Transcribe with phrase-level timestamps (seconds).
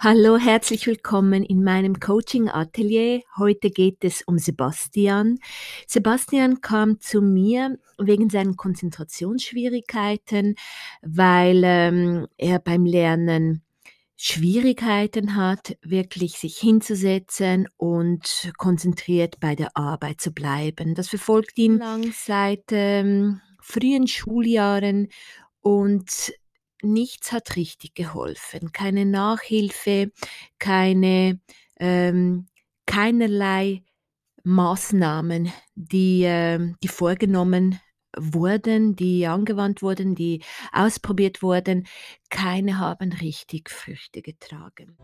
[0.00, 3.22] Hallo, herzlich willkommen in meinem Coaching-Atelier.
[3.36, 5.40] Heute geht es um Sebastian.
[5.88, 10.54] Sebastian kam zu mir wegen seinen Konzentrationsschwierigkeiten,
[11.02, 13.64] weil ähm, er beim Lernen
[14.16, 20.94] Schwierigkeiten hat, wirklich sich hinzusetzen und konzentriert bei der Arbeit zu bleiben.
[20.94, 25.08] Das verfolgt ihn lang seit ähm, frühen Schuljahren
[25.60, 26.32] und
[26.82, 28.72] nichts hat richtig geholfen.
[28.72, 30.10] Keine Nachhilfe,
[30.58, 31.40] keine,
[31.78, 32.46] ähm,
[32.86, 33.82] keinerlei
[34.44, 37.80] Maßnahmen, die, äh, die vorgenommen
[38.16, 40.42] wurden, die angewandt wurden, die
[40.72, 41.86] ausprobiert wurden,
[42.30, 44.96] keine haben richtig Früchte getragen.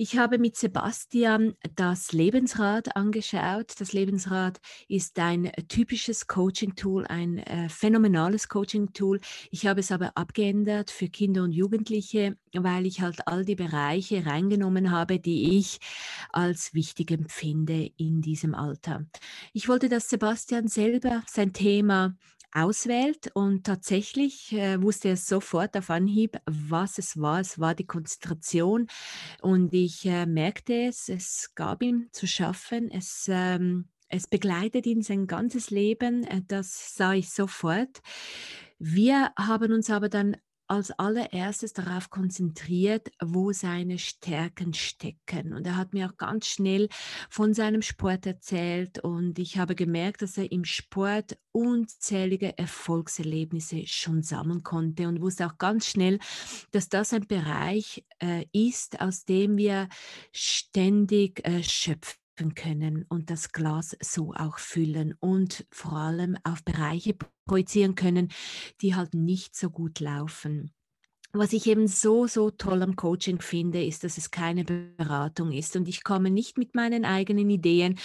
[0.00, 3.72] Ich habe mit Sebastian das Lebensrad angeschaut.
[3.80, 9.18] Das Lebensrad ist ein typisches Coaching-Tool, ein äh, phänomenales Coaching-Tool.
[9.50, 14.24] Ich habe es aber abgeändert für Kinder und Jugendliche, weil ich halt all die Bereiche
[14.24, 15.80] reingenommen habe, die ich
[16.30, 19.04] als wichtig empfinde in diesem Alter.
[19.52, 22.14] Ich wollte, dass Sebastian selber sein Thema
[22.52, 27.40] auswählt und tatsächlich äh, wusste er sofort auf Anhieb, was es war.
[27.40, 28.86] Es war die Konzentration
[29.42, 35.02] und ich äh, merkte es, es gab ihm zu schaffen, es, ähm, es begleitet ihn
[35.02, 38.00] sein ganzes Leben, äh, das sah ich sofort.
[38.78, 40.36] Wir haben uns aber dann
[40.68, 45.54] als allererstes darauf konzentriert, wo seine Stärken stecken.
[45.54, 46.88] Und er hat mir auch ganz schnell
[47.30, 54.22] von seinem Sport erzählt und ich habe gemerkt, dass er im Sport unzählige Erfolgserlebnisse schon
[54.22, 56.18] sammeln konnte und wusste auch ganz schnell,
[56.70, 59.88] dass das ein Bereich äh, ist, aus dem wir
[60.32, 67.16] ständig äh, schöpfen können und das Glas so auch füllen und vor allem auf Bereiche
[67.46, 68.28] projizieren können,
[68.80, 70.72] die halt nicht so gut laufen.
[71.32, 75.76] Was ich eben so, so toll am Coaching finde, ist, dass es keine Beratung ist
[75.76, 77.98] und ich komme nicht mit meinen eigenen Ideen,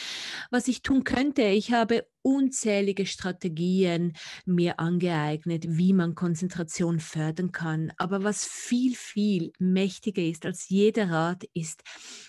[0.52, 1.44] was ich tun könnte.
[1.44, 4.14] Ich habe unzählige Strategien
[4.46, 7.94] mir angeeignet, wie man Konzentration fördern kann.
[7.98, 11.82] Aber was viel, viel mächtiger ist als jeder Rat, ist,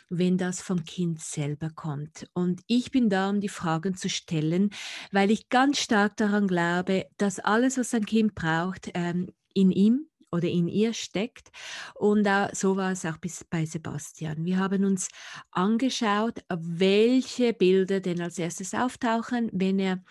[0.09, 2.29] wenn das vom Kind selber kommt.
[2.35, 4.71] Und ich bin da, um die Fragen zu stellen,
[5.11, 10.09] weil ich ganz stark daran glaube, dass alles, was ein Kind braucht, ähm, in ihm
[10.35, 11.51] oder in ihr steckt.
[11.95, 14.45] Und so war es auch bis bei Sebastian.
[14.45, 15.09] Wir haben uns
[15.51, 20.03] angeschaut, welche Bilder denn als erstes auftauchen, wenn er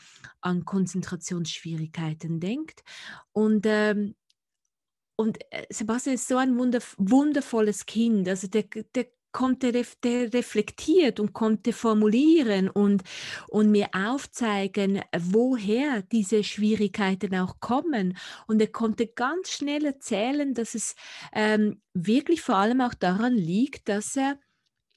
[0.42, 2.84] an Konzentrationsschwierigkeiten denkt.
[3.34, 4.16] Und ähm,
[5.16, 8.28] und äh, Sebastian ist so ein wundervolles Kind.
[8.28, 8.64] Also der,
[8.96, 13.04] der konnte der reflektiert und konnte formulieren und,
[13.50, 18.18] und mir aufzeigen, woher diese Schwierigkeiten auch kommen.
[18.48, 20.96] Und er konnte ganz schnell erzählen, dass es
[21.34, 24.38] ähm, wirklich vor allem auch daran liegt, dass er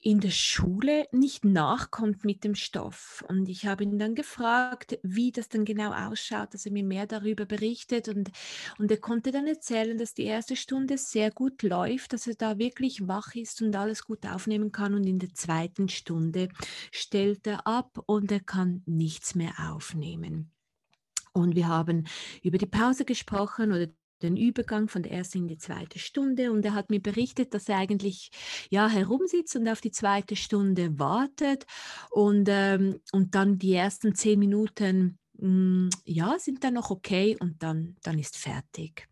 [0.07, 3.25] in der Schule nicht nachkommt mit dem Stoff.
[3.27, 7.07] Und ich habe ihn dann gefragt, wie das dann genau ausschaut, dass er mir mehr
[7.07, 8.07] darüber berichtet.
[8.07, 8.31] Und,
[8.79, 12.57] und er konnte dann erzählen, dass die erste Stunde sehr gut läuft, dass er da
[12.57, 14.93] wirklich wach ist und alles gut aufnehmen kann.
[14.93, 16.47] Und in der zweiten Stunde
[16.89, 20.53] stellt er ab und er kann nichts mehr aufnehmen.
[21.33, 22.07] Und wir haben
[22.43, 23.87] über die Pause gesprochen oder
[24.21, 27.69] den Übergang von der ersten in die zweite Stunde und er hat mir berichtet, dass
[27.69, 28.31] er eigentlich
[28.69, 31.65] ja herumsitzt und auf die zweite Stunde wartet
[32.09, 37.37] und, ähm, und dann die ersten zehn Minuten mh, hm, ja sind dann noch okay
[37.39, 39.07] und dann, dann ist fertig.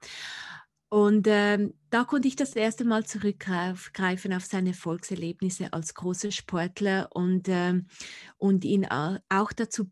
[0.89, 7.09] Und ähm, da konnte ich das erste Mal zurückgreifen auf seine Erfolgserlebnisse als großer Sportler
[7.11, 7.87] und, ähm,
[8.37, 9.89] und ihn auch dazu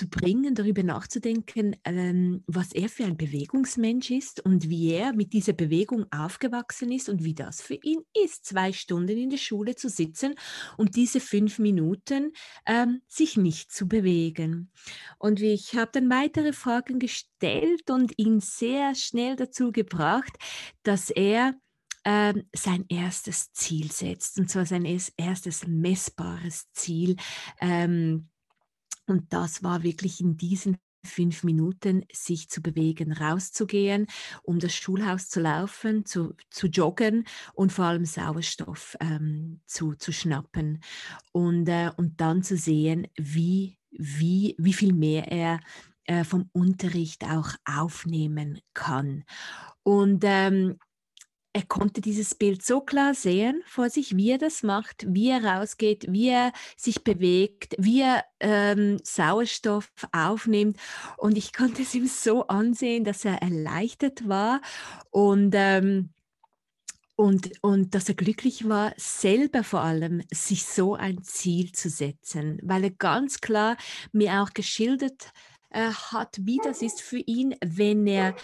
[0.00, 5.34] zu bringen, darüber nachzudenken, ähm, was er für ein Bewegungsmensch ist und wie er mit
[5.34, 9.74] dieser Bewegung aufgewachsen ist und wie das für ihn ist, zwei Stunden in der Schule
[9.74, 10.36] zu sitzen
[10.78, 12.32] und diese fünf Minuten
[12.64, 14.70] ähm, sich nicht zu bewegen.
[15.18, 20.32] Und ich habe dann weitere Fragen gestellt und ihn sehr schnell dazu gebracht,
[20.82, 21.56] dass er
[22.06, 24.86] ähm, sein erstes Ziel setzt, und zwar sein
[25.18, 27.16] erstes messbares Ziel.
[27.60, 28.29] Ähm,
[29.10, 34.06] und das war wirklich in diesen fünf Minuten sich zu bewegen, rauszugehen,
[34.42, 37.24] um das Schulhaus zu laufen, zu, zu joggen
[37.54, 40.82] und vor allem Sauerstoff ähm, zu, zu schnappen
[41.32, 45.60] und, äh, und dann zu sehen, wie, wie, wie viel mehr er
[46.04, 49.24] äh, vom Unterricht auch aufnehmen kann.
[49.82, 50.78] Und ähm,
[51.52, 55.44] er konnte dieses Bild so klar sehen vor sich, wie er das macht, wie er
[55.44, 60.76] rausgeht, wie er sich bewegt, wie er ähm, Sauerstoff aufnimmt.
[61.16, 64.60] Und ich konnte es ihm so ansehen, dass er erleichtert war
[65.10, 66.10] und ähm,
[67.16, 72.58] und, und dass er glücklich war, selber vor allem sich so ein Ziel zu setzen,
[72.62, 73.76] weil er ganz klar
[74.10, 75.30] mir auch geschildert
[75.68, 78.34] äh, hat, wie das ist für ihn, wenn er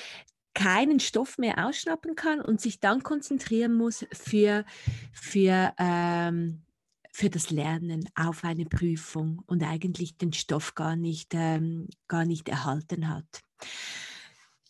[0.56, 4.64] keinen Stoff mehr ausschnappen kann und sich dann konzentrieren muss für,
[5.12, 6.62] für, ähm,
[7.12, 12.48] für das Lernen auf eine Prüfung und eigentlich den Stoff gar nicht, ähm, gar nicht
[12.48, 13.42] erhalten hat.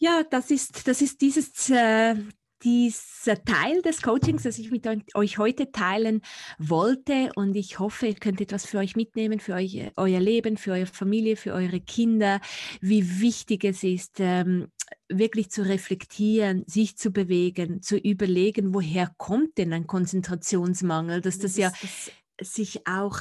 [0.00, 2.16] Ja, das ist, das ist dieses äh,
[2.64, 6.22] dieser Teil des Coachings, das ich mit euch heute teilen
[6.58, 7.30] wollte.
[7.36, 10.86] Und ich hoffe, ihr könnt etwas für euch mitnehmen, für euch, euer Leben, für eure
[10.86, 12.40] Familie, für eure Kinder,
[12.80, 14.68] wie wichtig es ist, ähm,
[15.08, 21.52] wirklich zu reflektieren, sich zu bewegen, zu überlegen, woher kommt denn ein Konzentrationsmangel, dass das,
[21.52, 22.10] das ja das
[22.40, 23.20] sich auch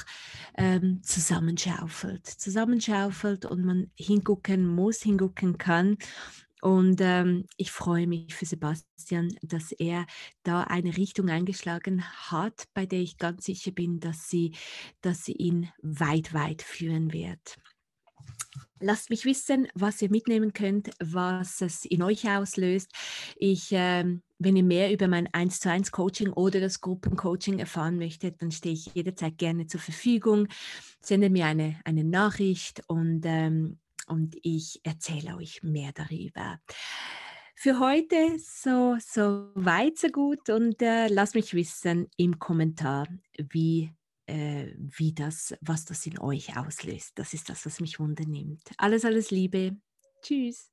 [0.56, 5.96] ähm, zusammenschaufelt, zusammenschaufelt und man hingucken muss, hingucken kann.
[6.62, 10.06] Und ähm, ich freue mich für Sebastian, dass er
[10.42, 14.54] da eine Richtung eingeschlagen hat, bei der ich ganz sicher bin, dass sie,
[15.00, 17.56] dass sie ihn weit, weit führen wird.
[18.78, 22.92] Lasst mich wissen, was ihr mitnehmen könnt, was es in euch auslöst.
[23.36, 27.96] Ich, ähm, wenn ihr mehr über mein 1 zu 1 Coaching oder das Gruppencoaching erfahren
[27.96, 30.48] möchtet, dann stehe ich jederzeit gerne zur Verfügung.
[31.00, 36.60] Sendet mir eine, eine Nachricht und ähm, und ich erzähle euch mehr darüber.
[37.54, 43.92] Für heute so, so weit, so gut und äh, lasst mich wissen im Kommentar, wie,
[44.26, 47.12] äh, wie das, was das in euch auslöst.
[47.18, 48.62] Das ist das, was mich wundernimmt.
[48.76, 49.76] Alles, alles Liebe.
[50.22, 50.70] Tschüss.